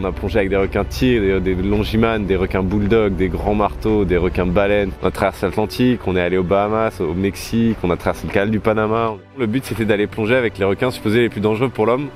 On 0.00 0.04
a 0.04 0.12
plongé 0.12 0.38
avec 0.38 0.48
des 0.48 0.56
requins 0.56 0.84
tigres, 0.84 1.40
des, 1.40 1.54
des 1.54 1.62
longimanes, 1.62 2.24
des 2.24 2.36
requins 2.36 2.62
bulldogs, 2.62 3.16
des 3.16 3.28
grands 3.28 3.54
marteaux, 3.54 4.06
des 4.06 4.16
requins 4.16 4.46
baleines. 4.46 4.92
On 5.02 5.06
a 5.08 5.10
traversé 5.10 5.44
l'Atlantique, 5.44 6.00
on 6.06 6.16
est 6.16 6.22
allé 6.22 6.38
aux 6.38 6.42
Bahamas, 6.42 7.02
au 7.02 7.12
Mexique, 7.12 7.76
on 7.82 7.90
a 7.90 7.96
traversé 7.98 8.26
le 8.26 8.32
canal 8.32 8.50
du 8.50 8.60
Panama. 8.60 9.12
Le 9.38 9.46
but 9.46 9.62
c'était 9.62 9.84
d'aller 9.84 10.06
plonger 10.06 10.36
avec 10.36 10.56
les 10.56 10.64
requins 10.64 10.90
supposés 10.90 11.20
les 11.20 11.28
plus 11.28 11.42
dangereux 11.42 11.68
pour 11.68 11.84
l'homme 11.84 12.08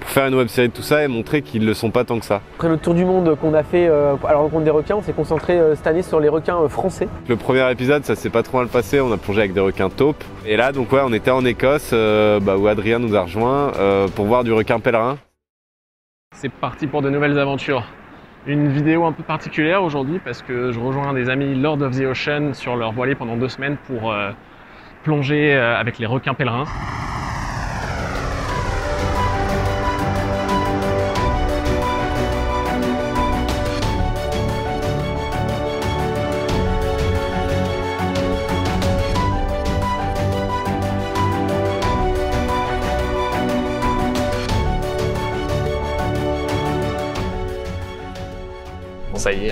pour 0.00 0.08
faire 0.08 0.26
une 0.26 0.36
web 0.36 0.48
série 0.48 0.68
de 0.68 0.72
tout 0.72 0.82
ça 0.82 1.04
et 1.04 1.08
montrer 1.08 1.42
qu'ils 1.42 1.62
ne 1.62 1.66
le 1.66 1.74
sont 1.74 1.90
pas 1.90 2.04
tant 2.04 2.18
que 2.18 2.24
ça. 2.24 2.40
Après 2.54 2.68
le 2.68 2.78
tour 2.78 2.94
du 2.94 3.04
monde 3.04 3.36
qu'on 3.38 3.52
a 3.52 3.62
fait 3.62 3.88
euh, 3.88 4.14
à 4.26 4.32
la 4.32 4.38
rencontre 4.38 4.64
des 4.64 4.70
requins, 4.70 4.96
on 4.96 5.02
s'est 5.02 5.12
concentré 5.12 5.58
euh, 5.58 5.74
cette 5.74 5.86
année 5.86 6.02
sur 6.02 6.20
les 6.20 6.28
requins 6.28 6.56
euh, 6.62 6.68
français. 6.68 7.08
Le 7.28 7.36
premier 7.36 7.70
épisode, 7.70 8.04
ça 8.04 8.14
s'est 8.14 8.30
pas 8.30 8.42
trop 8.42 8.58
mal 8.58 8.68
passé, 8.68 9.00
on 9.00 9.12
a 9.12 9.18
plongé 9.18 9.40
avec 9.40 9.52
des 9.52 9.60
requins 9.60 9.90
taupes. 9.90 10.24
Et 10.46 10.56
là, 10.56 10.72
donc 10.72 10.92
ouais, 10.92 11.00
on 11.04 11.12
était 11.12 11.30
en 11.30 11.44
Écosse, 11.44 11.92
bah, 11.92 12.56
où 12.56 12.68
Adrien 12.68 13.00
nous 13.00 13.14
a 13.16 13.22
rejoint 13.22 13.72
pour 14.14 14.24
voir 14.24 14.44
du 14.44 14.52
requin 14.52 14.80
pèlerin. 14.80 15.18
C'est 16.40 16.52
parti 16.52 16.86
pour 16.86 17.02
de 17.02 17.10
nouvelles 17.10 17.36
aventures. 17.36 17.82
Une 18.46 18.68
vidéo 18.68 19.04
un 19.06 19.12
peu 19.12 19.24
particulière 19.24 19.82
aujourd'hui 19.82 20.20
parce 20.24 20.40
que 20.40 20.70
je 20.70 20.78
rejoins 20.78 21.12
des 21.12 21.30
amis 21.30 21.56
Lord 21.56 21.82
of 21.82 21.98
the 21.98 22.02
Ocean 22.02 22.54
sur 22.54 22.76
leur 22.76 22.92
voilier 22.92 23.16
pendant 23.16 23.36
deux 23.36 23.48
semaines 23.48 23.76
pour 23.88 24.14
plonger 25.02 25.52
avec 25.54 25.98
les 25.98 26.06
requins 26.06 26.34
pèlerins. 26.34 26.66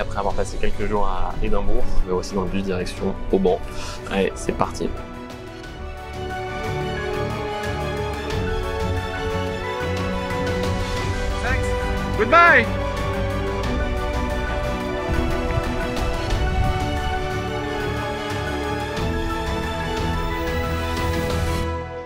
Après 0.01 0.19
avoir 0.19 0.35
passé 0.35 0.57
quelques 0.61 0.89
jours 0.89 1.07
à 1.07 1.35
Édimbourg, 1.43 1.85
mais 2.07 2.13
aussi 2.13 2.35
dans 2.35 2.43
le 2.43 2.49
bus 2.49 2.63
direction 2.63 3.15
Auban. 3.33 3.61
Allez, 4.11 4.33
c'est 4.35 4.57
parti. 4.57 4.89
Thanks. 11.43 12.19
Goodbye. 12.19 12.67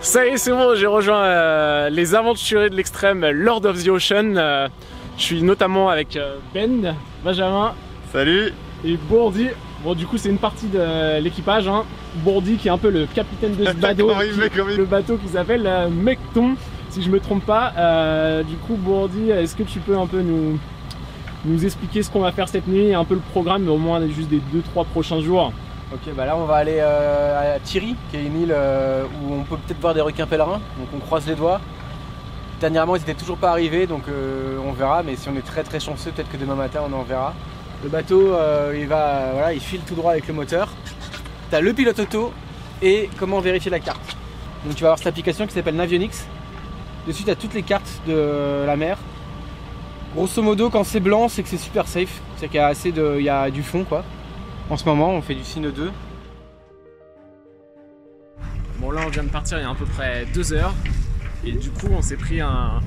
Ça 0.03 0.27
y 0.27 0.31
est, 0.31 0.39
c'est 0.39 0.51
bon, 0.51 0.75
j'ai 0.75 0.89
rejoint 0.89 1.23
euh, 1.23 1.89
les 1.89 2.17
aventuriers 2.17 2.69
de 2.69 2.75
l'extrême 2.75 3.25
Lord 3.31 3.65
of 3.65 3.85
the 3.85 3.89
Ocean. 3.89 4.35
Euh, 4.37 4.67
je 5.21 5.27
suis 5.27 5.43
notamment 5.43 5.91
avec 5.91 6.17
euh, 6.17 6.39
Ben, 6.55 6.95
Benjamin. 7.23 7.75
Salut 8.11 8.55
Et 8.85 8.97
Bourdi. 8.97 9.49
Bon 9.85 9.95
du 9.95 10.07
coup 10.07 10.17
c'est 10.17 10.31
une 10.31 10.39
partie 10.39 10.67
de 10.67 11.21
l'équipage. 11.21 11.69
Hein. 11.69 11.85
Bourdi 12.17 12.57
qui 12.57 12.69
est 12.69 12.71
un 12.71 12.79
peu 12.79 12.91
le 12.91 13.07
capitaine 13.07 13.55
de 13.55 13.67
ce 13.67 13.73
bateau. 13.77 14.11
le 14.11 14.85
bateau 14.85 15.19
qui 15.19 15.29
s'appelle 15.29 15.67
euh, 15.67 15.89
Mecton, 15.91 16.57
si 16.89 17.03
je 17.03 17.11
me 17.11 17.21
trompe 17.21 17.45
pas. 17.45 17.73
Euh, 17.77 18.43
du 18.43 18.57
coup 18.57 18.77
Bourdi, 18.77 19.31
est-ce 19.31 19.55
que 19.55 19.63
tu 19.63 19.79
peux 19.81 19.97
un 19.97 20.07
peu 20.07 20.23
nous, 20.23 20.59
nous 21.45 21.65
expliquer 21.67 22.03
ce 22.03 22.11
qu'on 22.11 22.21
va 22.21 22.33
faire 22.33 22.49
cette 22.49 22.67
nuit, 22.67 22.95
un 22.95 23.05
peu 23.05 23.15
le 23.15 23.21
programme, 23.21 23.65
mais 23.65 23.71
au 23.71 23.79
moins 23.79 24.01
juste 24.09 24.31
des 24.31 24.41
2-3 24.75 24.87
prochains 24.87 25.21
jours? 25.21 25.53
Ok, 25.93 26.15
bah 26.17 26.25
là 26.25 26.37
on 26.37 26.45
va 26.45 26.55
aller 26.55 26.81
à 26.81 27.59
Thierry, 27.63 27.95
qui 28.11 28.17
est 28.17 28.23
une 28.23 28.43
île 28.43 28.55
où 29.23 29.35
on 29.35 29.43
peut 29.43 29.57
peut-être 29.67 29.81
voir 29.81 29.93
des 29.93 30.01
requins 30.01 30.27
pèlerins, 30.27 30.61
donc 30.79 30.89
on 30.95 30.99
croise 30.99 31.27
les 31.27 31.35
doigts. 31.35 31.61
Dernièrement, 32.61 32.95
ils 32.95 32.99
n'étaient 32.99 33.15
toujours 33.15 33.39
pas 33.39 33.51
arrivés, 33.51 33.87
donc 33.87 34.03
euh, 34.09 34.59
on 34.65 34.73
verra. 34.73 35.03
Mais 35.03 35.17
si 35.17 35.29
on 35.31 35.37
est 35.37 35.45
très 35.45 35.63
très 35.63 35.81
chanceux, 35.81 36.11
peut-être 36.11 36.31
que 36.31 36.37
demain 36.37 36.55
matin, 36.55 36.81
on 36.87 36.93
en 36.93 37.03
verra. 37.03 37.35
Le 37.83 37.89
bateau, 37.89 38.35
euh, 38.35 38.77
il 38.79 38.87
va, 38.87 39.33
voilà, 39.33 39.55
il 39.55 39.61
file 39.61 39.81
tout 39.81 39.95
droit 39.95 40.13
avec 40.13 40.29
le 40.29 40.35
moteur. 40.35 40.69
Tu 41.49 41.57
as 41.57 41.61
le 41.63 41.73
pilote 41.73 41.99
auto 41.99 42.33
et 42.83 43.09
comment 43.19 43.41
vérifier 43.41 43.71
la 43.71 43.81
carte. 43.81 44.17
Donc 44.67 44.75
tu 44.75 44.83
vas 44.83 44.89
avoir 44.89 44.99
cette 44.99 45.07
application 45.07 45.47
qui 45.47 45.55
s'appelle 45.55 45.75
Navionics. 45.75 46.13
Dessus, 47.07 47.25
tu 47.25 47.31
as 47.31 47.35
toutes 47.35 47.55
les 47.55 47.63
cartes 47.63 48.03
de 48.07 48.65
la 48.67 48.77
mer. 48.77 48.99
Grosso 50.15 50.43
modo, 50.43 50.69
quand 50.69 50.85
c'est 50.85 51.01
blanc, 51.01 51.29
c'est 51.31 51.43
que 51.43 51.49
c'est 51.49 51.57
super 51.57 51.89
safe. 51.89 52.21
C'est 52.37 52.49
qu'il 52.49 52.57
y 52.57 52.59
a 52.59 52.67
assez 52.67 52.93
de, 52.93 53.17
il 53.19 53.25
y 53.25 53.31
a 53.31 53.51
du 53.51 53.63
fond 53.63 53.85
quoi. 53.85 54.05
En 54.69 54.77
ce 54.77 54.85
moment, 54.85 55.11
on 55.11 55.23
fait 55.23 55.35
du 55.35 55.45
Cine 55.45 55.71
2. 55.71 55.91
Bon 58.79 58.91
là, 58.91 59.01
on 59.07 59.09
vient 59.09 59.25
de 59.25 59.31
partir 59.31 59.59
il 59.59 59.63
y 59.63 59.65
a 59.65 59.71
à 59.71 59.75
peu 59.75 59.87
près 59.87 60.27
deux 60.35 60.53
heures. 60.53 60.75
Et 61.45 61.53
du 61.53 61.71
coup, 61.71 61.89
on 61.91 62.03
s'est 62.03 62.17
pris 62.17 62.41
un, 62.41 62.81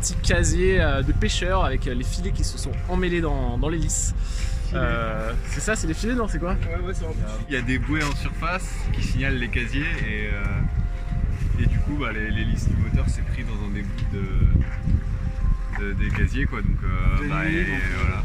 petit 0.00 0.14
casier 0.16 0.80
euh, 0.80 1.02
de 1.02 1.12
pêcheurs 1.12 1.64
avec 1.64 1.86
euh, 1.86 1.94
les 1.94 2.04
filets 2.04 2.32
qui 2.32 2.44
se 2.44 2.58
sont 2.58 2.72
emmêlés 2.88 3.20
dans, 3.20 3.58
dans 3.58 3.68
l'hélice. 3.68 4.14
Euh, 4.74 5.32
c'est 5.46 5.60
ça, 5.60 5.76
c'est 5.76 5.86
les 5.86 5.94
filets, 5.94 6.14
non 6.14 6.26
C'est 6.26 6.38
quoi? 6.38 6.52
Ouais, 6.52 6.86
ouais, 6.86 6.92
c'est 6.94 7.04
Il 7.48 7.54
y 7.54 7.56
a 7.56 7.62
des 7.62 7.78
bouées 7.78 8.02
en 8.02 8.14
surface 8.16 8.74
qui 8.92 9.02
signalent 9.02 9.38
les 9.38 9.48
casiers 9.48 9.86
et, 10.06 11.62
et 11.62 11.66
du 11.66 11.78
coup, 11.80 11.96
bah, 11.98 12.12
l'hélice 12.12 12.68
du 12.68 12.76
moteur 12.76 13.08
s'est 13.08 13.22
pris 13.22 13.44
dans 13.44 13.52
un 13.64 13.70
des 13.72 13.82
bouts 13.82 14.18
de, 15.80 15.92
des 15.92 16.08
casiers, 16.10 16.46
quoi. 16.46 16.60
Donc, 16.60 16.80
bah, 17.28 17.42
voilà, 17.44 18.22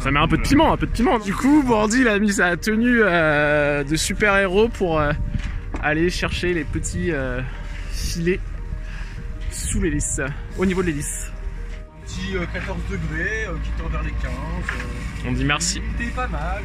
Ça 0.00 0.10
met 0.10 0.18
un 0.18 0.28
peu 0.28 0.36
de 0.36 0.42
piment, 0.42 0.72
un 0.72 0.76
peu 0.76 0.86
de 0.86 0.92
piment. 0.92 1.18
Du 1.18 1.32
coup, 1.32 1.62
Bordy 1.62 2.00
il 2.00 2.08
a 2.08 2.18
mis 2.18 2.32
sa 2.32 2.56
tenue 2.56 2.98
de 2.98 3.96
super-héros 3.96 4.68
pour 4.68 5.00
aller 5.80 6.10
chercher 6.10 6.54
les 6.54 6.64
petits 6.64 7.12
filets 7.92 8.40
sous 9.72 9.80
l'hélice, 9.80 10.20
au 10.58 10.66
niveau 10.66 10.82
de 10.82 10.88
l'hélice. 10.88 11.32
Petit 12.04 12.34
14 12.52 12.78
euh, 12.78 12.92
degrés 12.92 13.46
euh, 13.46 13.54
qui 13.64 13.70
tend 13.70 13.88
vers 13.88 14.02
les 14.02 14.10
15. 14.10 14.24
Euh, 14.24 15.28
On 15.28 15.32
dit 15.32 15.46
merci. 15.46 15.80
C'était 15.96 16.10
pas 16.10 16.28
mal. 16.28 16.62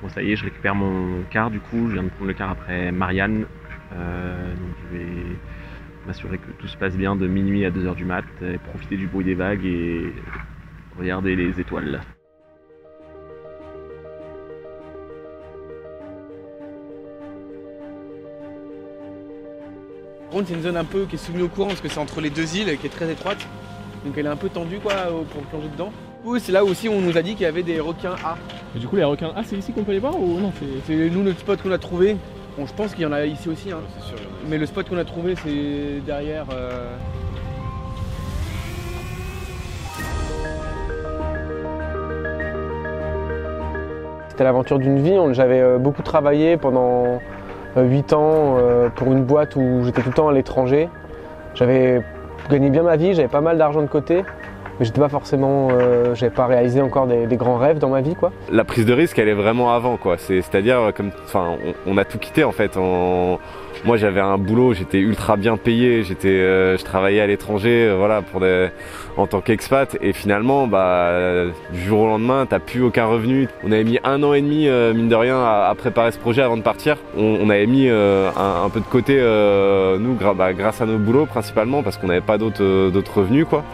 Bon 0.00 0.08
ça 0.08 0.22
y 0.22 0.32
est, 0.32 0.36
je 0.36 0.44
récupère 0.44 0.74
mon 0.74 1.22
car 1.30 1.50
du 1.50 1.60
coup, 1.60 1.88
je 1.88 1.94
viens 1.94 2.02
de 2.02 2.08
prendre 2.08 2.28
le 2.28 2.32
car 2.32 2.50
après 2.50 2.90
Marianne. 2.92 3.40
donc 3.90 4.74
je 4.90 4.96
vais 4.96 5.16
m'assurer 6.06 6.38
que 6.38 6.50
tout 6.58 6.66
se 6.66 6.78
passe 6.78 6.96
bien 6.96 7.14
de 7.14 7.26
minuit 7.26 7.66
à 7.66 7.70
2h 7.70 7.94
du 7.94 8.06
mat, 8.06 8.24
et 8.40 8.56
profiter 8.56 8.96
du 8.96 9.06
bruit 9.06 9.26
des 9.26 9.34
vagues 9.34 9.66
et 9.66 10.14
regarder 10.98 11.36
les 11.36 11.60
étoiles. 11.60 12.00
C'est 20.46 20.54
une 20.54 20.62
zone 20.62 20.76
un 20.76 20.84
peu 20.84 21.04
qui 21.04 21.14
est 21.14 21.18
soumise 21.18 21.42
au 21.42 21.48
courant 21.48 21.68
parce 21.68 21.80
que 21.80 21.88
c'est 21.88 22.00
entre 22.00 22.20
les 22.20 22.30
deux 22.30 22.56
îles 22.56 22.68
et 22.68 22.76
qui 22.76 22.86
est 22.86 22.90
très 22.90 23.10
étroite. 23.10 23.38
Donc 24.04 24.14
elle 24.16 24.26
est 24.26 24.30
un 24.30 24.36
peu 24.36 24.48
tendue 24.48 24.78
quoi 24.78 24.94
pour 25.32 25.42
plonger 25.42 25.68
dedans. 25.68 25.92
Oui, 26.24 26.40
c'est 26.42 26.52
là 26.52 26.64
aussi 26.64 26.88
où 26.88 26.92
on 26.92 27.00
nous 27.00 27.16
a 27.18 27.22
dit 27.22 27.32
qu'il 27.32 27.42
y 27.42 27.46
avait 27.46 27.62
des 27.62 27.80
requins 27.80 28.16
A. 28.24 28.36
Et 28.74 28.78
du 28.78 28.88
coup, 28.88 28.96
les 28.96 29.04
requins 29.04 29.32
A, 29.36 29.44
c'est 29.44 29.56
ici 29.56 29.72
qu'on 29.72 29.84
peut 29.84 29.92
les 29.92 29.98
voir 29.98 30.18
ou 30.18 30.40
non 30.40 30.52
C'est 30.86 31.10
nous 31.10 31.22
notre 31.22 31.38
spot 31.38 31.62
qu'on 31.62 31.70
a 31.70 31.78
trouvé. 31.78 32.16
Bon, 32.56 32.66
je 32.66 32.72
pense 32.72 32.94
qu'il 32.94 33.02
y 33.02 33.06
en 33.06 33.12
a 33.12 33.26
ici 33.26 33.48
aussi. 33.48 33.70
Hein. 33.70 33.80
Mais 34.48 34.58
le 34.58 34.66
spot 34.66 34.88
qu'on 34.88 34.96
a 34.96 35.04
trouvé, 35.04 35.34
c'est 35.44 36.00
derrière. 36.06 36.46
Euh, 36.52 36.96
C'était 44.30 44.44
l'aventure 44.44 44.78
d'une 44.78 45.00
vie. 45.00 45.14
J'avais 45.32 45.60
euh, 45.60 45.78
beaucoup 45.78 46.02
travaillé 46.02 46.56
pendant 46.56 47.20
8 47.82 48.12
ans 48.12 48.56
euh, 48.58 48.88
pour 48.88 49.12
une 49.12 49.24
boîte 49.24 49.56
où 49.56 49.82
j'étais 49.84 50.02
tout 50.02 50.10
le 50.10 50.14
temps 50.14 50.28
à 50.28 50.32
l'étranger. 50.32 50.88
J'avais 51.54 52.02
gagné 52.50 52.70
bien 52.70 52.82
ma 52.82 52.96
vie, 52.96 53.14
j'avais 53.14 53.28
pas 53.28 53.40
mal 53.40 53.58
d'argent 53.58 53.82
de 53.82 53.86
côté, 53.86 54.24
mais 54.78 54.86
j'étais 54.86 55.00
pas 55.00 55.08
forcément, 55.08 55.68
euh, 55.72 56.14
j'avais 56.14 56.34
pas 56.34 56.46
réalisé 56.46 56.80
encore 56.80 57.06
des, 57.06 57.36
grands 57.36 57.56
rêves 57.56 57.78
dans 57.78 57.88
ma 57.88 58.00
vie 58.00 58.14
quoi. 58.14 58.32
La 58.50 58.64
prise 58.64 58.86
de 58.86 58.92
risque, 58.92 59.18
elle 59.18 59.28
est 59.28 59.34
vraiment 59.34 59.72
avant 59.72 59.96
quoi. 59.96 60.16
C'est-à-dire 60.18 60.92
comme, 60.96 61.10
enfin, 61.24 61.56
on, 61.86 61.96
a 61.96 62.04
tout 62.04 62.18
quitté 62.18 62.44
en 62.44 62.52
fait. 62.52 62.76
Moi, 63.84 63.98
j'avais 63.98 64.20
un 64.20 64.38
boulot, 64.38 64.72
j'étais 64.72 64.98
ultra 64.98 65.36
bien 65.36 65.58
payé, 65.58 66.04
j'étais, 66.04 66.28
euh, 66.28 66.78
je 66.78 66.84
travaillais 66.84 67.20
à 67.20 67.26
l'étranger, 67.26 67.86
euh, 67.86 67.96
voilà, 67.98 68.22
pour 68.22 68.42
en 69.18 69.26
tant 69.26 69.42
qu'expat. 69.42 69.98
Et 70.00 70.14
finalement, 70.14 70.66
bah, 70.66 71.12
du 71.70 71.80
jour 71.80 72.00
au 72.00 72.06
lendemain, 72.06 72.46
t'as 72.48 72.60
plus 72.60 72.82
aucun 72.82 73.04
revenu. 73.04 73.46
On 73.62 73.70
avait 73.72 73.84
mis 73.84 73.98
un 74.02 74.22
an 74.22 74.32
et 74.32 74.40
demi, 74.40 74.68
euh, 74.68 74.94
mine 74.94 75.08
de 75.08 75.14
rien, 75.14 75.38
à, 75.38 75.74
préparer 75.76 76.12
ce 76.12 76.18
projet 76.18 76.40
avant 76.40 76.56
de 76.56 76.62
partir. 76.62 76.96
On, 77.18 77.50
avait 77.50 77.66
mis 77.66 77.88
un, 77.90 78.70
peu 78.72 78.80
de 78.80 78.86
côté, 78.86 79.18
nous, 80.00 80.16
bah, 80.34 80.54
grâce 80.54 80.80
à 80.80 80.86
nos 80.86 80.96
boulots 80.96 81.26
principalement, 81.26 81.82
parce 81.82 81.98
qu'on 81.98 82.06
n'avait 82.06 82.22
pas 82.22 82.38
d'autres, 82.38 82.90
d'autres 82.90 83.18
revenus, 83.18 83.44
quoi. 83.48 83.64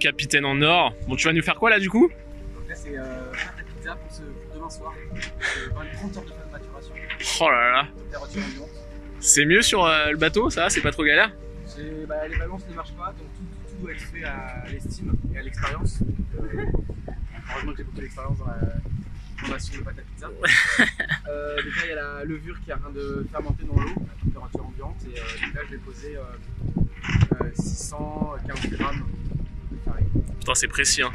Capitaine 0.00 0.44
en 0.44 0.60
or. 0.62 0.92
Bon, 1.06 1.14
tu 1.14 1.26
vas 1.28 1.32
nous 1.32 1.42
faire 1.42 1.54
quoi 1.54 1.70
là 1.70 1.78
du 1.78 1.88
coup? 1.88 2.08
Donc 2.08 2.68
là, 2.68 2.74
c'est 2.74 2.98
euh, 2.98 3.32
faire 3.32 3.54
pizza 3.54 3.94
pour, 3.94 4.12
ce, 4.12 4.22
pour 4.22 4.54
demain 4.56 4.70
soir. 4.70 4.92
Euh, 5.14 5.70
30 5.94 6.16
heures 6.16 6.24
de 6.24 6.52
maturation. 6.52 6.94
Oh 7.40 7.50
là 7.50 7.70
là. 7.70 7.88
C'est 9.20 9.44
mieux 9.44 9.62
sur 9.62 9.84
euh, 9.84 10.10
le 10.10 10.16
bateau, 10.16 10.50
ça 10.50 10.70
C'est 10.70 10.80
pas 10.80 10.90
trop 10.90 11.04
galère? 11.04 11.30
Bah, 12.08 12.26
Les 12.28 12.36
balances 12.36 12.66
ne 12.68 12.74
marchent 12.74 12.92
pas, 12.92 13.06
donc 13.06 13.28
tout, 13.36 13.68
tout, 13.68 13.82
doit 13.82 13.92
être 13.92 14.00
fait 14.00 14.24
à 14.24 14.64
l'estime 14.70 15.12
et 15.34 15.38
à 15.38 15.42
l'expérience. 15.42 16.00
Euh, 16.38 16.64
heureusement 17.50 17.72
que 17.72 17.78
j'ai 17.78 17.84
beaucoup 17.84 18.00
d'expérience 18.00 18.38
dans 18.38 18.46
la 18.46 18.58
formation 19.38 19.78
de 19.78 19.84
pâte 19.84 19.98
à 19.98 20.02
pizza. 20.02 20.28
euh, 21.28 21.62
déjà, 21.62 21.80
il 21.84 21.88
y 21.88 21.92
a 21.92 21.96
la 21.96 22.24
levure 22.24 22.56
qui 22.64 22.70
est 22.70 22.74
en 22.74 22.78
train 22.78 22.90
de 22.90 23.26
fermenter 23.30 23.64
dans 23.64 23.80
l'eau 23.80 23.88
à 23.88 24.24
température 24.24 24.66
ambiante. 24.66 24.96
Et 25.12 25.18
euh, 25.18 25.54
là, 25.54 25.60
je 25.66 25.70
vais 25.70 25.78
poser 25.78 26.18
615 27.54 28.70
grammes 28.70 29.04
de. 29.06 29.29
Putain, 30.38 30.54
c'est 30.54 30.68
précis. 30.68 31.02
Hein. 31.02 31.10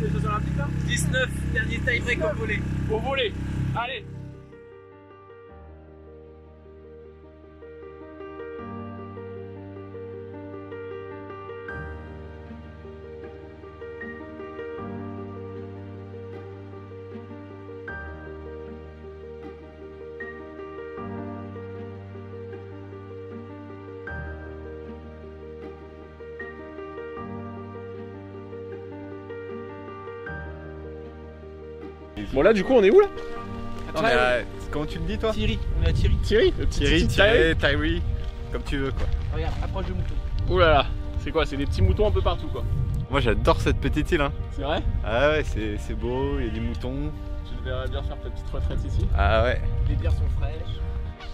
des 0.00 0.08
Jeux 0.10 0.26
Olympiques 0.26 0.56
là? 0.56 0.68
19, 0.86 1.28
dernier 1.52 1.78
time 1.78 2.04
break 2.04 2.18
au 2.22 2.36
voler. 2.36 2.60
Au 2.90 2.98
voler, 3.00 3.32
allez 3.76 4.04
Bon 32.32 32.42
là 32.42 32.52
du 32.52 32.62
coup 32.64 32.74
on 32.74 32.82
est 32.82 32.90
où 32.90 33.00
là 33.00 33.06
On 33.94 34.02
est 34.02 34.12
à... 34.12 34.38
Comment 34.70 34.86
tu 34.86 34.98
le 34.98 35.04
dis 35.04 35.18
toi 35.18 35.32
Thierry, 35.32 35.58
on 35.80 35.86
est 35.86 35.88
à 35.88 35.92
Thierry. 35.92 36.16
Thierry 36.22 36.52
Thierry, 36.52 37.06
Thierry, 37.06 37.56
Thierry, 37.56 38.02
comme 38.52 38.62
tu 38.64 38.76
veux 38.76 38.90
quoi. 38.92 39.06
Regarde, 39.34 39.54
approche 39.62 39.86
le 39.88 39.94
mouton. 39.94 40.14
Ouh 40.50 40.58
là 40.58 40.68
là, 40.72 40.86
c'est 41.20 41.30
quoi 41.30 41.46
C'est 41.46 41.56
des 41.56 41.64
petits 41.66 41.82
moutons 41.82 42.08
un 42.08 42.10
peu 42.10 42.20
partout 42.20 42.48
quoi. 42.48 42.64
Moi 43.10 43.20
j'adore 43.20 43.60
cette 43.60 43.78
petite 43.78 44.12
île 44.12 44.20
hein. 44.20 44.32
C'est 44.52 44.62
vrai 44.62 44.82
Ah 45.04 45.30
ouais, 45.30 45.42
c'est 45.44 45.94
beau, 45.94 46.38
il 46.38 46.46
y 46.46 46.48
a 46.48 46.52
des 46.52 46.60
moutons. 46.60 47.10
Tu 47.46 47.54
devrais 47.66 47.88
bien 47.88 48.02
faire 48.02 48.20
ta 48.20 48.28
petite 48.28 48.50
retraite 48.52 48.78
ici. 48.86 49.06
Ah 49.16 49.42
ouais. 49.44 49.60
Les 49.88 49.94
bières 49.96 50.12
sont 50.12 50.28
fraîches. 50.38 50.76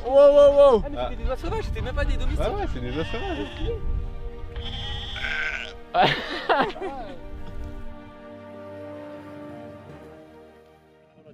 Wow 0.07 0.13
wow 0.13 0.75
wow 0.77 0.83
Ah 0.85 0.89
mais 0.91 0.99
c'était 1.11 1.23
des 1.25 1.29
oies 1.29 1.37
sauvages, 1.37 1.65
c'était 1.65 1.81
même 1.81 1.95
pas 1.95 2.05
des 2.05 2.17
domestiques. 2.17 2.41
Ah 2.45 2.51
ouais, 2.51 2.67
c'est 2.73 2.81
des 2.81 2.97
oies 2.97 3.05
sauvages. 3.05 3.39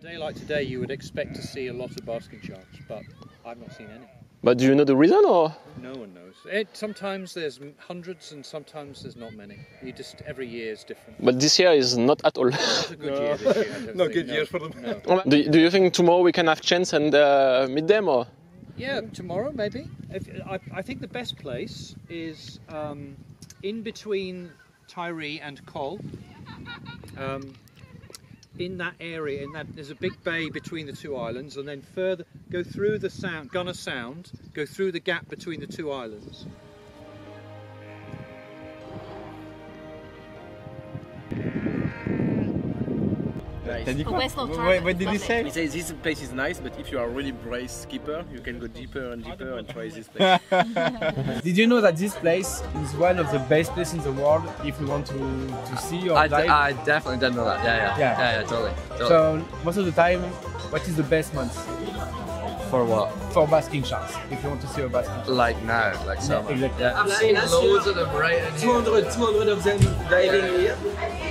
day 0.00 0.16
like 0.16 0.34
today, 0.34 0.62
you 0.62 0.80
would 0.80 0.90
expect 0.90 1.34
to 1.36 1.42
see 1.42 1.68
a 1.68 1.72
lot 1.72 1.90
of 1.90 2.04
basking 2.06 2.40
sharks, 2.42 2.78
but 2.88 3.02
I've 3.44 3.58
not 3.58 3.72
seen 3.72 3.88
any. 3.90 4.06
But 4.42 4.56
do 4.56 4.64
you 4.64 4.74
know 4.74 4.84
the 4.84 4.96
reason 4.96 5.22
or? 5.26 5.54
No 5.82 5.92
one 5.92 6.14
knows. 6.14 6.34
It, 6.46 6.68
sometimes 6.72 7.34
there's 7.34 7.60
hundreds 7.76 8.32
and 8.32 8.44
sometimes 8.44 9.02
there's 9.02 9.16
not 9.16 9.34
many. 9.34 9.58
You 9.82 9.92
just 9.92 10.22
every 10.26 10.46
year 10.46 10.72
is 10.72 10.82
different. 10.82 11.22
But 11.22 11.38
this 11.38 11.58
year 11.58 11.72
is 11.72 11.98
not 11.98 12.22
at 12.24 12.38
all. 12.38 12.48
It's 12.48 12.90
a 12.90 12.96
good 12.96 13.18
year 13.18 13.36
this 13.36 13.56
year. 13.56 13.74
Don't 13.84 13.96
No 14.02 14.08
good 14.08 14.28
no, 14.28 14.32
year 14.32 14.46
for 14.46 14.58
them. 14.58 14.72
No. 15.06 15.22
do, 15.28 15.48
do 15.50 15.60
you 15.60 15.70
think 15.70 15.92
tomorrow 15.92 16.22
we 16.22 16.32
can 16.32 16.46
have 16.46 16.62
chance 16.62 16.94
and 16.94 17.14
uh, 17.14 17.66
meet 17.70 17.86
them 17.86 18.08
or? 18.08 18.26
Yeah, 18.78 19.02
tomorrow 19.12 19.52
maybe. 19.52 19.86
If, 20.08 20.26
I, 20.46 20.58
I 20.72 20.80
think 20.80 21.02
the 21.02 21.08
best 21.08 21.36
place 21.36 21.94
is 22.08 22.60
um, 22.70 23.16
in 23.62 23.82
between 23.82 24.50
Tyree 24.88 25.38
and 25.40 25.64
Col. 25.66 26.00
Um, 27.18 27.52
in 28.60 28.78
that 28.78 28.94
area, 29.00 29.42
in 29.42 29.52
that 29.52 29.66
there's 29.74 29.90
a 29.90 29.94
big 29.94 30.22
bay 30.22 30.50
between 30.50 30.86
the 30.86 30.92
two 30.92 31.16
islands, 31.16 31.56
and 31.56 31.66
then 31.66 31.80
further 31.80 32.24
go 32.50 32.62
through 32.62 32.98
the 32.98 33.10
sound, 33.10 33.50
Gunner 33.50 33.72
Sound, 33.72 34.30
go 34.52 34.66
through 34.66 34.92
the 34.92 35.00
gap 35.00 35.28
between 35.28 35.60
the 35.60 35.66
two 35.66 35.90
islands. 35.90 36.46
T'as 43.84 43.92
dit 43.92 44.04
quoi 44.04 44.18
West 44.18 44.38
of 44.38 44.50
What, 44.50 44.82
what 44.84 44.98
did 44.98 45.10
you 45.10 45.18
say 45.18 45.44
He 45.44 45.50
says 45.50 45.72
this 45.72 45.92
place 46.02 46.22
is 46.22 46.32
nice, 46.32 46.60
but 46.60 46.78
if 46.78 46.90
you 46.90 46.98
are 46.98 47.08
really 47.08 47.32
brave 47.32 47.70
skipper, 47.70 48.24
you 48.32 48.40
can 48.40 48.58
go 48.58 48.66
deeper 48.66 49.12
and 49.12 49.24
deeper 49.24 49.58
and 49.58 49.68
try 49.68 49.88
this 49.88 50.08
place. 50.08 50.40
Did 51.42 51.56
you 51.56 51.66
know 51.66 51.80
that 51.80 51.96
this 51.96 52.14
place 52.14 52.62
is 52.82 52.94
one 52.94 53.18
of 53.18 53.30
the 53.32 53.38
best 53.38 53.72
places 53.72 53.94
in 53.94 54.02
the 54.02 54.12
world 54.12 54.44
if 54.64 54.80
you 54.80 54.86
want 54.86 55.06
to, 55.06 55.14
to 55.14 55.76
see 55.76 56.08
or 56.08 56.16
I, 56.18 56.28
dive? 56.28 56.50
I 56.50 56.72
definitely 56.84 57.20
didn't 57.20 57.36
know 57.36 57.44
that. 57.44 57.64
Yeah, 57.64 57.76
yeah, 57.76 57.98
Yeah. 57.98 58.18
yeah, 58.18 58.40
yeah, 58.40 58.42
totally. 58.46 58.72
totally. 58.90 59.08
so 59.08 59.44
most 59.64 59.76
of 59.76 59.84
the 59.86 59.92
time, 59.92 60.20
what 60.72 60.86
is 60.86 60.96
the 60.96 61.02
best 61.02 61.34
month 61.34 61.54
for 62.70 62.84
what? 62.84 63.10
for 63.32 63.46
basking 63.46 63.82
sharks? 63.82 64.14
If 64.30 64.42
you 64.42 64.48
want 64.48 64.60
to 64.62 64.66
see 64.68 64.82
a 64.82 64.88
basking 64.88 65.14
shark. 65.14 65.28
Like 65.28 65.62
now, 65.62 65.92
like 66.06 66.20
summer. 66.20 66.50
exactly. 66.50 66.82
Yeah, 66.82 67.00
I've 67.00 67.12
seen 67.12 67.34
loads 67.34 67.86
of 67.86 67.94
them 67.94 68.12
right 68.14 68.38
in 68.38 68.52
here. 68.52 68.60
200, 68.60 69.10
200 69.10 69.48
of 69.48 69.64
them 69.64 69.78
diving 70.10 70.60
here 70.60 70.76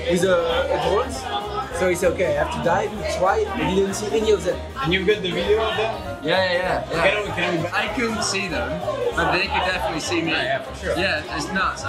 with 0.10 0.24
a, 0.24 0.36
a 0.74 0.78
drone. 0.90 1.49
So 1.80 1.88
it's 1.88 2.04
okay, 2.04 2.38
I 2.38 2.44
have 2.44 2.52
to 2.58 2.64
dive, 2.64 2.92
try, 3.18 3.46
I 3.48 3.74
didn't 3.74 3.94
see 3.94 4.08
any 4.08 4.32
of 4.32 4.44
them. 4.44 4.60
And 4.84 4.94
you've 4.94 5.08
got 5.08 5.22
the 5.22 5.32
video 5.32 5.62
of 5.64 5.78
them 5.78 6.26
Yeah, 6.26 6.52
yeah, 6.52 6.92
yeah. 6.92 7.10
Can 7.10 7.24
we, 7.24 7.30
can 7.32 7.62
we... 7.64 7.68
I 7.70 7.88
couldn't 7.96 8.22
see 8.24 8.50
them, 8.50 8.68
but 9.16 9.32
they 9.32 9.44
could 9.48 9.64
definitely 9.64 10.02
see 10.02 10.22
me. 10.22 10.32
Yeah, 10.32 10.62
for 10.62 10.76
sure. 10.76 10.98
Yeah, 10.98 11.24
it's 11.38 11.48
nuts. 11.54 11.84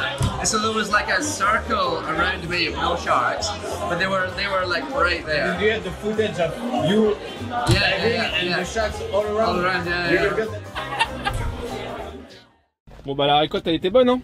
So 0.48 0.60
there 0.60 0.72
was 0.72 0.92
like 0.92 1.08
a 1.10 1.20
circle 1.22 1.98
around 2.06 2.48
me 2.48 2.66
of 2.68 2.74
no 2.74 2.94
sharks, 2.96 3.48
but 3.88 3.98
they 3.98 4.06
were 4.06 4.30
they 4.36 4.46
were 4.46 4.64
like 4.64 4.88
right 4.94 5.26
there. 5.26 5.58
Do 5.58 5.64
you 5.64 5.72
have 5.72 5.82
the 5.82 5.90
footage 5.90 6.38
of 6.38 6.54
you 6.88 7.16
Yeah, 7.50 7.74
yeah, 7.74 8.06
yeah. 8.06 8.34
and 8.38 8.48
yeah. 8.48 8.58
the 8.60 8.64
sharks 8.64 9.00
all 9.12 9.24
around? 9.26 9.48
All 9.48 9.60
around, 9.60 9.86
yeah, 9.86 10.12
yeah. 10.12 10.28
the- 10.28 10.60
Bon 13.04 13.14
bah 13.16 13.26
la 13.26 13.38
récolte 13.40 13.66
elle 13.66 13.74
était 13.76 13.90
bonne 13.90 14.10
hein 14.10 14.20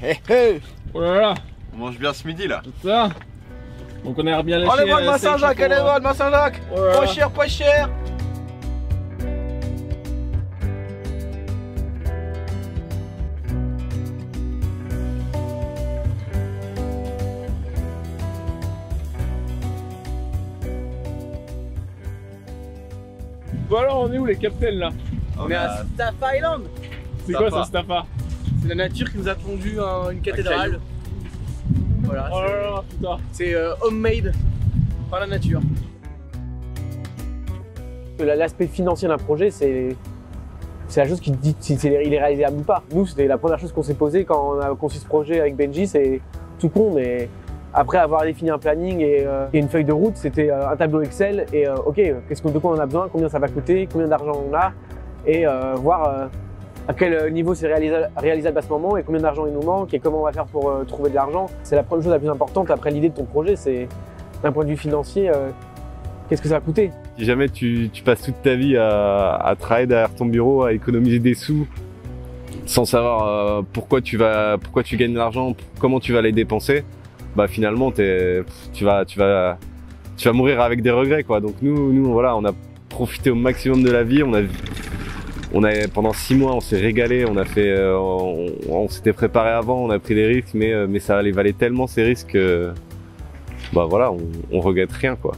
Hey, 0.00 0.18
hey 0.28 0.60
Oh 0.94 1.00
là 1.00 1.20
là, 1.20 1.34
On 1.74 1.76
mange 1.76 1.98
bien 1.98 2.12
ce 2.12 2.26
midi 2.26 2.48
là. 2.48 2.62
c'est 2.82 2.88
ça 2.88 3.10
Donc 4.04 4.16
on 4.18 4.26
a 4.26 4.42
bien 4.42 4.58
lâché 4.58 4.72
Allez 4.80 4.90
voir 4.90 5.00
le 5.00 5.18
Saint-Jacques, 5.18 5.60
allez 5.60 5.80
voir 5.80 5.98
le 6.00 6.14
Saint-Jacques. 6.14 6.60
Pas 6.70 7.06
cher, 7.06 7.30
pas 7.30 7.48
cher 7.48 7.88
Bon 23.68 23.76
alors 23.78 24.00
on 24.02 24.12
est 24.12 24.18
où 24.18 24.26
les 24.26 24.36
captains 24.36 24.70
là 24.72 24.90
On 25.38 25.50
est 25.50 25.54
à 25.54 25.84
Staff 25.94 26.14
Island 26.36 26.62
C'est 27.26 27.32
quoi 27.32 27.48
Staffa. 27.48 27.64
ça 27.64 27.68
Staffa 27.68 28.06
C'est 28.62 28.68
la 28.68 28.74
nature 28.74 29.10
qui 29.10 29.18
nous 29.18 29.28
a 29.28 29.34
pondu 29.34 29.78
un- 29.80 30.10
une 30.10 30.20
cathédrale. 30.20 30.80
Voilà, 32.04 32.30
Oh 32.32 33.06
c'est- 33.32 33.54
euh, 33.54 33.72
homemade 33.82 34.32
par 35.10 35.20
la 35.20 35.26
nature. 35.26 35.60
L'aspect 38.18 38.66
financier 38.66 39.08
d'un 39.08 39.18
projet, 39.18 39.50
c'est 39.50 39.96
c'est 40.86 41.00
la 41.00 41.08
chose 41.08 41.18
qui 41.20 41.32
dit 41.32 41.56
si 41.58 41.76
c'est- 41.76 42.04
il 42.04 42.14
est 42.14 42.18
réalisable 42.20 42.58
ou 42.58 42.62
pas. 42.62 42.82
Nous, 42.94 43.06
c'était 43.06 43.26
la 43.26 43.36
première 43.38 43.58
chose 43.58 43.72
qu'on 43.72 43.82
s'est 43.82 43.94
posée 43.94 44.24
quand 44.24 44.54
on 44.56 44.60
a 44.60 44.74
conçu 44.76 44.98
ce 44.98 45.06
projet 45.06 45.40
avec 45.40 45.56
Benji, 45.56 45.86
c'est 45.88 46.20
tout 46.60 46.68
con, 46.68 46.92
mais 46.94 47.28
après 47.72 47.98
avoir 47.98 48.22
défini 48.22 48.50
un 48.50 48.58
planning 48.58 49.00
et, 49.00 49.24
euh, 49.26 49.46
et 49.52 49.58
une 49.58 49.68
feuille 49.68 49.84
de 49.84 49.92
route, 49.92 50.16
c'était 50.16 50.50
euh, 50.50 50.68
un 50.70 50.76
tableau 50.76 51.00
Excel 51.02 51.46
et 51.52 51.66
euh, 51.66 51.74
ok, 51.86 51.96
qu'est-ce 52.28 52.42
qu'on 52.42 52.50
de 52.50 52.58
quoi 52.60 52.72
on 52.76 52.78
a 52.78 52.86
besoin, 52.86 53.08
combien 53.10 53.28
ça 53.28 53.40
va 53.40 53.48
coûter, 53.48 53.88
combien 53.92 54.06
d'argent 54.06 54.40
on 54.48 54.54
a 54.54 54.72
et 55.26 55.46
euh, 55.46 55.74
voir 55.74 56.08
euh, 56.08 56.26
à 56.86 56.92
quel 56.94 57.32
niveau 57.32 57.54
c'est 57.54 57.66
réalisa- 57.68 58.08
réalisable 58.16 58.58
à 58.58 58.62
ce 58.62 58.68
moment 58.68 58.96
et 58.96 59.02
combien 59.02 59.20
d'argent 59.22 59.46
il 59.46 59.52
nous 59.54 59.62
manque 59.62 59.94
et 59.94 59.98
comment 59.98 60.20
on 60.20 60.24
va 60.24 60.32
faire 60.32 60.46
pour 60.46 60.68
euh, 60.70 60.84
trouver 60.84 61.10
de 61.10 61.14
l'argent? 61.14 61.46
C'est 61.62 61.76
la 61.76 61.82
première 61.82 62.04
chose 62.04 62.12
la 62.12 62.18
plus 62.18 62.28
importante 62.28 62.70
après 62.70 62.90
l'idée 62.90 63.08
de 63.08 63.14
ton 63.14 63.24
projet, 63.24 63.56
c'est 63.56 63.88
d'un 64.42 64.52
point 64.52 64.64
de 64.64 64.70
vue 64.70 64.76
financier, 64.76 65.30
euh, 65.30 65.48
qu'est-ce 66.28 66.42
que 66.42 66.48
ça 66.48 66.56
va 66.56 66.60
coûter 66.60 66.90
Si 67.18 67.24
jamais 67.24 67.48
tu, 67.48 67.88
tu 67.92 68.02
passes 68.02 68.22
toute 68.22 68.42
ta 68.42 68.54
vie 68.54 68.76
à, 68.76 69.34
à 69.36 69.56
travailler 69.56 69.86
derrière 69.86 70.14
ton 70.14 70.26
bureau, 70.26 70.64
à 70.64 70.72
économiser 70.74 71.18
des 71.18 71.34
sous, 71.34 71.66
sans 72.66 72.84
savoir 72.84 73.26
euh, 73.26 73.62
pourquoi 73.72 74.00
tu 74.02 74.16
vas, 74.18 74.58
pourquoi 74.58 74.82
tu 74.82 74.96
gagnes 74.96 75.14
de 75.14 75.18
l'argent, 75.18 75.54
comment 75.78 76.00
tu 76.00 76.12
vas 76.12 76.20
les 76.20 76.32
dépenser, 76.32 76.84
bah 77.34 77.48
finalement 77.48 77.90
pff, 77.90 78.44
tu 78.74 78.84
vas, 78.84 79.04
tu 79.06 79.18
vas, 79.18 79.56
tu 80.16 80.28
vas 80.28 80.34
mourir 80.34 80.60
avec 80.60 80.82
des 80.82 80.90
regrets 80.90 81.24
quoi. 81.24 81.40
Donc 81.40 81.54
nous, 81.62 81.92
nous 81.92 82.12
voilà, 82.12 82.36
on 82.36 82.44
a 82.44 82.52
profité 82.90 83.30
au 83.30 83.34
maximum 83.34 83.82
de 83.82 83.90
la 83.90 84.02
vie, 84.04 84.22
on 84.22 84.34
a, 84.34 84.42
on 85.54 85.62
a 85.62 85.70
pendant 85.92 86.12
six 86.12 86.34
mois, 86.34 86.54
on 86.54 86.60
s'est 86.60 86.80
régalé, 86.80 87.24
on 87.26 87.36
a 87.36 87.44
fait, 87.44 87.70
euh, 87.70 87.96
on, 87.96 88.46
on 88.68 88.88
s'était 88.88 89.12
préparé 89.12 89.50
avant, 89.50 89.84
on 89.84 89.90
a 89.90 89.98
pris 89.98 90.14
des 90.14 90.26
risques, 90.26 90.52
mais 90.54 90.72
euh, 90.72 90.86
mais 90.88 90.98
ça 90.98 91.22
les 91.22 91.30
valait 91.30 91.52
tellement 91.52 91.86
ces 91.86 92.02
risques, 92.02 92.32
que, 92.32 92.72
bah 93.72 93.86
voilà, 93.88 94.10
on, 94.12 94.18
on 94.50 94.60
regrette 94.60 94.92
rien 94.92 95.16
quoi. 95.16 95.32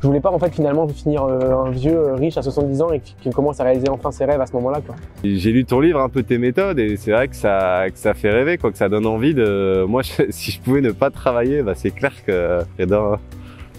je 0.00 0.06
voulais 0.06 0.20
pas 0.20 0.30
en 0.30 0.38
fait 0.38 0.54
finalement 0.54 0.86
finir 0.86 1.24
euh, 1.24 1.64
un 1.64 1.70
vieux 1.70 2.12
riche 2.14 2.36
à 2.36 2.42
70 2.42 2.82
ans 2.82 2.92
et 2.92 3.00
qui, 3.00 3.30
commence 3.30 3.58
à 3.58 3.64
réaliser 3.64 3.88
enfin 3.88 4.12
ses 4.12 4.24
rêves 4.24 4.40
à 4.40 4.46
ce 4.46 4.52
moment-là. 4.52 4.80
Quoi. 4.80 4.94
J'ai 5.24 5.50
lu 5.50 5.64
ton 5.64 5.80
livre, 5.80 6.00
un 6.00 6.08
peu 6.08 6.22
tes 6.22 6.38
méthodes, 6.38 6.78
et 6.78 6.96
c'est 6.96 7.10
vrai 7.10 7.26
que 7.26 7.34
ça, 7.34 7.86
que 7.92 7.98
ça 7.98 8.14
fait 8.14 8.30
rêver, 8.30 8.58
quoi, 8.58 8.70
que 8.70 8.78
ça 8.78 8.88
donne 8.88 9.06
envie 9.06 9.34
de. 9.34 9.84
Moi, 9.88 10.02
je- 10.02 10.22
si 10.30 10.52
je 10.52 10.60
pouvais 10.60 10.80
ne 10.82 10.92
pas 10.92 11.10
travailler, 11.10 11.62
bah, 11.62 11.72
c'est 11.74 11.90
clair 11.90 12.12
que 12.24 12.60
dans, 12.84 13.16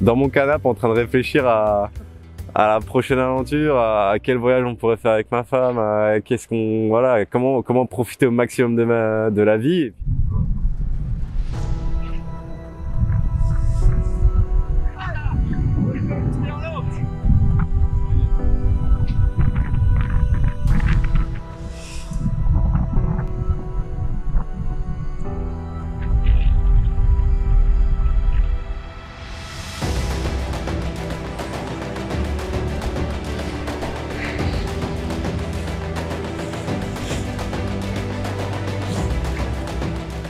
dans 0.02 0.16
mon 0.18 0.28
canapé 0.28 0.68
en 0.68 0.74
train 0.74 0.90
de 0.90 0.94
réfléchir 1.00 1.48
à, 1.48 1.90
à 2.56 2.68
la 2.68 2.80
prochaine 2.80 3.20
aventure, 3.20 3.78
à, 3.78 4.16
quel 4.22 4.38
voyage 4.38 4.66
on 4.66 4.76
pourrait 4.76 4.98
faire 4.98 5.12
avec 5.12 5.32
ma 5.32 5.44
femme, 5.44 5.80
qu'est-ce 6.24 6.48
qu'on, 6.48 6.88
voilà, 6.88 7.26
comment, 7.26 7.62
comment 7.62 7.86
profiter 7.86 8.26
au 8.26 8.32
maximum 8.32 8.76
de 8.76 8.84
ma, 8.84 9.30
de 9.30 9.42
la 9.42 9.58
vie. 9.58 9.94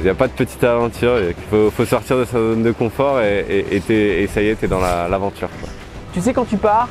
N'y 0.10 0.16
a 0.16 0.16
pas 0.16 0.28
de 0.28 0.34
petite 0.34 0.64
aventure, 0.64 1.20
il 1.20 1.34
faut, 1.50 1.70
faut 1.72 1.86
sortir 1.86 2.18
de 2.18 2.26
sa 2.26 2.34
zone 2.34 2.64
de 2.64 2.72
confort 2.72 3.22
et, 3.22 3.46
et, 3.50 3.76
et 3.76 3.80
t'es- 3.82 4.24
et 4.24 4.28
ça 4.28 4.42
y 4.42 4.48
est, 4.48 4.56
t'es 4.56 4.68
dans 4.68 4.80
la- 4.80 5.08
l'aventure. 5.08 5.50
Tu 6.14 6.22
sais 6.22 6.34
quand 6.34 6.46
tu 6.46 6.58
pars, 6.58 6.88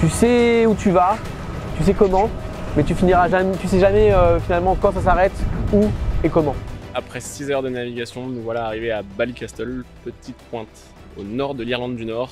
tu 0.00 0.08
sais 0.08 0.66
où 0.66 0.74
tu 0.74 0.90
vas, 0.90 1.16
tu 1.76 1.82
sais 1.84 1.94
comment, 1.94 2.28
mais 2.76 2.84
tu 2.84 2.94
finiras 2.94 3.28
jamais, 3.28 3.56
tu 3.60 3.66
sais 3.68 3.80
jamais 3.80 4.12
euh, 4.12 4.38
finalement 4.40 4.76
quand 4.80 4.92
ça 4.92 5.00
s'arrête, 5.02 5.32
où 5.72 5.90
et 6.24 6.28
comment. 6.28 6.54
Après 6.94 7.20
6 7.20 7.50
heures 7.50 7.62
de 7.62 7.68
navigation, 7.70 8.26
nous 8.28 8.42
voilà 8.42 8.66
arrivés 8.66 8.92
à 8.92 9.02
Ballycastle, 9.02 9.84
petite 10.04 10.36
pointe 10.50 10.68
au 11.18 11.22
nord 11.22 11.54
de 11.54 11.64
l'Irlande 11.64 11.96
du 11.96 12.04
Nord. 12.04 12.30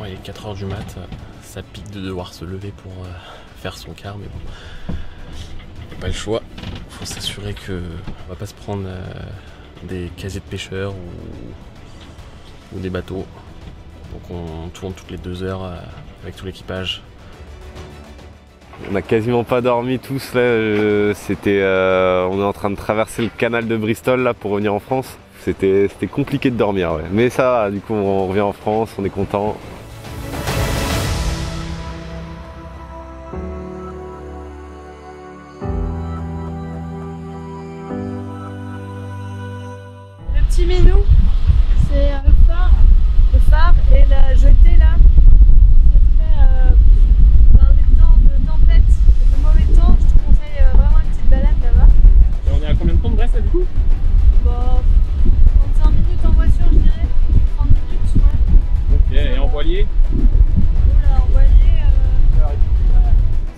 Ouais, 0.00 0.10
il 0.10 0.14
est 0.14 0.22
4 0.22 0.46
heures 0.46 0.54
du 0.54 0.66
mat, 0.66 0.96
ça 1.56 1.62
pique 1.62 1.90
de 1.90 2.00
devoir 2.00 2.34
se 2.34 2.44
lever 2.44 2.70
pour 2.82 2.92
euh, 2.92 3.08
faire 3.62 3.78
son 3.78 3.92
quart, 3.92 4.18
mais 4.18 4.26
bon, 4.26 4.94
pas 5.98 6.08
le 6.08 6.12
choix. 6.12 6.42
Faut 6.90 7.06
s'assurer 7.06 7.54
que 7.54 7.80
on 8.26 8.28
va 8.28 8.34
pas 8.34 8.44
se 8.44 8.52
prendre 8.52 8.82
euh, 8.84 9.00
des 9.84 10.10
casiers 10.18 10.40
de 10.40 10.50
pêcheurs 10.50 10.92
ou, 12.74 12.78
des 12.78 12.90
bateaux. 12.90 13.24
Donc 14.12 14.30
on 14.30 14.68
tourne 14.68 14.92
toutes 14.92 15.10
les 15.10 15.16
2 15.16 15.44
heures 15.44 15.64
euh, 15.64 15.76
avec 16.24 16.36
tout 16.36 16.44
l'équipage 16.44 17.00
On 18.86 18.92
n'a 18.92 19.00
quasiment 19.00 19.42
pas 19.42 19.62
dormi 19.62 19.98
tous 19.98 20.34
là. 20.34 21.14
C'était, 21.14 21.62
on 21.64 22.38
est 22.38 22.44
en 22.44 22.52
train 22.52 22.68
de 22.68 22.76
traverser 22.76 23.22
le 23.22 23.30
canal 23.30 23.66
de 23.66 23.78
Bristol 23.78 24.20
là 24.20 24.34
pour 24.34 24.50
revenir 24.50 24.74
en 24.74 24.80
France. 24.80 25.16
C'était, 25.40 25.88
compliqué 26.12 26.50
de 26.50 26.56
dormir. 26.56 26.98
Mais 27.12 27.30
ça, 27.30 27.70
du 27.70 27.80
coup, 27.80 27.94
on 27.94 28.26
revient 28.26 28.42
en 28.42 28.52
France, 28.52 28.90
on 28.98 29.04
est 29.06 29.10
content. 29.10 29.56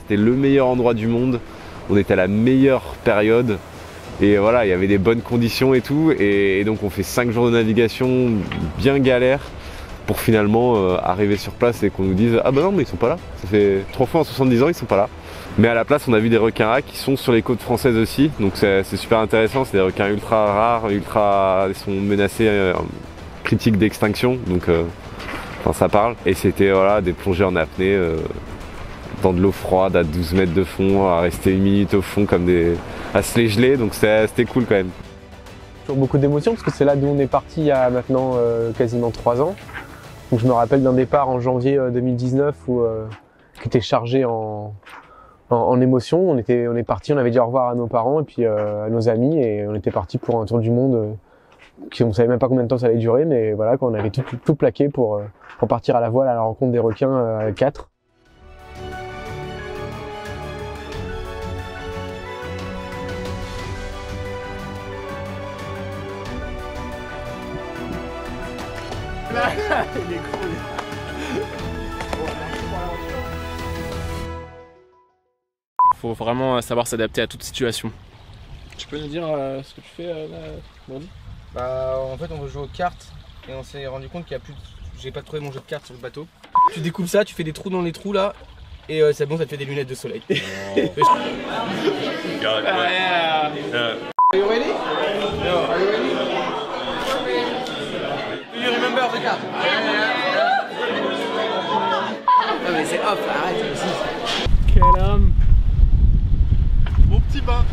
C'était 0.08 0.22
le 0.22 0.32
meilleur 0.32 0.68
endroit 0.68 0.94
du 0.94 1.06
monde. 1.06 1.38
On 1.90 1.96
était 1.98 2.14
à 2.14 2.16
la 2.16 2.28
meilleure 2.28 2.94
période. 3.04 3.58
Et 4.22 4.38
voilà, 4.38 4.64
il 4.64 4.70
y 4.70 4.72
avait 4.72 4.86
des 4.86 4.96
bonnes 4.96 5.20
conditions 5.20 5.74
et 5.74 5.82
tout. 5.82 6.14
Et, 6.18 6.64
donc 6.64 6.82
on 6.82 6.88
fait 6.88 7.02
5 7.02 7.30
jours 7.30 7.44
de 7.44 7.50
navigation 7.50 8.30
bien 8.78 8.98
galère 9.00 9.40
pour 10.06 10.18
finalement 10.20 10.76
euh, 10.76 10.96
arriver 11.02 11.36
sur 11.36 11.52
place 11.52 11.82
et 11.82 11.90
qu'on 11.90 12.04
nous 12.04 12.14
dise 12.14 12.40
Ah 12.42 12.52
bah 12.52 12.62
non 12.62 12.72
mais 12.72 12.84
ils 12.84 12.88
sont 12.88 12.96
pas 12.96 13.10
là. 13.10 13.16
Ça 13.42 13.48
fait 13.48 13.84
trois 13.92 14.06
fois 14.06 14.22
en 14.22 14.24
70 14.24 14.62
ans 14.62 14.68
ils 14.68 14.74
sont 14.74 14.86
pas 14.86 14.96
là. 14.96 15.10
Mais 15.58 15.68
à 15.68 15.74
la 15.74 15.84
place 15.84 16.08
on 16.08 16.14
a 16.14 16.18
vu 16.18 16.30
des 16.30 16.38
requins 16.38 16.68
rats 16.68 16.80
qui 16.80 16.96
sont 16.96 17.18
sur 17.18 17.32
les 17.34 17.42
côtes 17.42 17.60
françaises 17.60 17.96
aussi. 17.96 18.30
Donc 18.40 18.52
c'est 18.54 18.82
super 18.96 19.18
intéressant. 19.18 19.66
C'est 19.66 19.76
des 19.76 19.82
requins 19.82 20.08
ultra 20.08 20.46
rares, 20.54 20.88
ultra. 20.88 21.66
Ils 21.68 21.74
sont 21.74 21.90
menacés, 21.90 22.48
euh, 22.48 22.72
critiques 23.44 23.76
d'extinction. 23.76 24.38
Donc 24.46 24.70
euh, 24.70 24.84
ça 25.74 25.90
parle. 25.90 26.14
Et 26.24 26.32
c'était 26.32 26.70
voilà, 26.70 27.02
des 27.02 27.12
plongées 27.12 27.44
en 27.44 27.56
apnée. 27.56 27.94
Euh, 29.18 29.22
dans 29.22 29.32
de 29.32 29.40
l'eau 29.40 29.52
froide 29.52 29.96
à 29.96 30.04
12 30.04 30.34
mètres 30.34 30.54
de 30.54 30.64
fond, 30.64 31.06
à 31.06 31.20
rester 31.20 31.52
une 31.52 31.62
minute 31.62 31.94
au 31.94 32.02
fond 32.02 32.26
comme 32.26 32.46
des. 32.46 32.74
à 33.14 33.22
se 33.22 33.38
les 33.38 33.48
geler, 33.48 33.76
donc 33.76 33.94
c'était 33.94 34.44
cool 34.44 34.64
quand 34.64 34.74
même. 34.74 34.90
Toujours 35.86 36.00
beaucoup 36.00 36.18
d'émotions 36.18 36.52
parce 36.52 36.62
que 36.62 36.70
c'est 36.70 36.84
là 36.84 36.96
d'où 36.96 37.06
on 37.06 37.18
est 37.18 37.26
parti 37.26 37.60
il 37.60 37.66
y 37.66 37.70
a 37.70 37.88
maintenant 37.90 38.32
euh, 38.36 38.72
quasiment 38.72 39.10
trois 39.10 39.40
ans. 39.40 39.54
Donc 40.30 40.40
je 40.40 40.46
me 40.46 40.52
rappelle 40.52 40.82
d'un 40.82 40.92
départ 40.92 41.28
en 41.28 41.40
janvier 41.40 41.78
euh, 41.78 41.90
2019 41.90 42.54
où, 42.68 42.80
euh, 42.80 43.06
qui 43.60 43.68
était 43.68 43.80
chargé 43.80 44.24
en, 44.24 44.72
émotions. 45.80 46.30
On 46.30 46.36
était, 46.36 46.68
on 46.68 46.76
est 46.76 46.82
parti, 46.82 47.12
on 47.12 47.16
avait 47.16 47.30
dit 47.30 47.38
au 47.38 47.46
revoir 47.46 47.70
à 47.70 47.74
nos 47.74 47.86
parents 47.86 48.20
et 48.20 48.24
puis 48.24 48.44
euh, 48.44 48.86
à 48.86 48.90
nos 48.90 49.08
amis 49.08 49.38
et 49.38 49.66
on 49.66 49.74
était 49.74 49.90
parti 49.90 50.18
pour 50.18 50.40
un 50.40 50.44
tour 50.44 50.58
du 50.58 50.70
monde. 50.70 50.94
euh, 50.94 51.12
qui 51.90 52.04
on 52.04 52.12
savait 52.12 52.28
même 52.28 52.38
pas 52.38 52.48
combien 52.48 52.64
de 52.64 52.68
temps 52.68 52.78
ça 52.78 52.86
allait 52.86 52.96
durer, 52.96 53.24
mais 53.24 53.52
voilà, 53.52 53.76
quand 53.76 53.90
on 53.90 53.94
avait 53.94 54.10
tout, 54.10 54.54
plaqué 54.54 54.88
pour, 54.88 55.16
euh, 55.16 55.24
pour 55.58 55.68
partir 55.68 55.96
à 55.96 56.00
la 56.00 56.10
voile 56.10 56.28
à 56.28 56.34
la 56.34 56.42
rencontre 56.42 56.72
des 56.72 56.78
requins 56.78 57.10
euh, 57.10 57.48
à 57.48 57.52
4. 57.52 57.87
Faut 76.00 76.12
vraiment 76.12 76.60
savoir 76.60 76.86
s'adapter 76.86 77.20
à 77.22 77.26
toute 77.26 77.42
situation. 77.42 77.90
Tu 78.76 78.86
peux 78.86 78.98
nous 79.00 79.08
dire 79.08 79.24
euh, 79.26 79.60
ce 79.64 79.74
que 79.74 79.80
tu 79.80 79.88
fais 79.96 80.06
euh, 80.06 80.28
là, 80.28 80.36
Bourdi 80.86 81.08
Bah, 81.54 81.96
en 82.12 82.16
fait, 82.16 82.28
on 82.30 82.38
veut 82.40 82.48
jouer 82.48 82.62
aux 82.62 82.66
cartes 82.68 83.08
et 83.48 83.54
on 83.54 83.64
s'est 83.64 83.86
rendu 83.88 84.08
compte 84.08 84.24
qu'il 84.24 84.32
y 84.32 84.36
a 84.36 84.38
plus. 84.40 84.52
de- 84.52 84.58
J'ai 85.00 85.10
pas 85.10 85.22
trouvé 85.22 85.40
mon 85.40 85.50
jeu 85.50 85.58
de 85.58 85.64
cartes 85.64 85.86
sur 85.86 85.94
le 85.94 86.00
bateau. 86.00 86.26
Tu 86.72 86.80
découpes 86.80 87.08
ça, 87.08 87.24
tu 87.24 87.34
fais 87.34 87.42
des 87.44 87.52
trous 87.52 87.70
dans 87.70 87.82
les 87.82 87.90
trous 87.92 88.12
là, 88.12 88.32
et 88.88 89.02
euh, 89.02 89.12
c'est 89.12 89.26
bon, 89.26 89.36
ça 89.38 89.44
te 89.44 89.50
fait 89.50 89.56
des 89.56 89.64
lunettes 89.64 89.88
de 89.88 89.94
soleil. 89.94 90.22
Are 94.30 94.36
you 94.36 94.46
ready? 94.46 94.66
No, 94.68 95.56
are 95.70 95.78
you 95.80 95.90
ready? 95.90 96.10
Do 98.52 98.60
you 98.60 98.70
remember 98.72 99.08
the 99.10 99.20
card? 99.22 99.38
Non 102.64 102.72
mais 102.72 102.84
c'est 102.84 103.00
off, 103.00 103.18
arrête 103.28 103.64
aussi. 103.72 103.88
Quel 104.74 104.82
homme 105.02 105.32
Mon 107.08 107.20
petit 107.20 107.40
bain, 107.40 107.64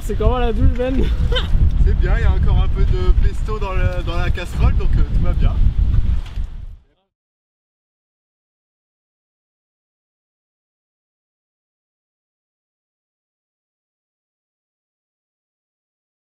Alors 0.00 0.08
c'est 0.08 0.16
comment 0.16 0.38
la 0.38 0.50
douche 0.54 0.70
Ben 0.78 0.94
c'est 1.86 1.94
bien, 2.00 2.12
il 2.16 2.22
y 2.22 2.24
a 2.24 2.30
encore 2.32 2.56
un 2.64 2.68
peu 2.68 2.84
de 2.86 3.12
le- 3.74 4.02
dans 4.04 4.16
la 4.16 4.30
casserole, 4.30 4.74
donc 4.76 4.88
euh, 4.96 5.02
tout 5.14 5.20
va 5.22 5.34
bien. 5.34 5.52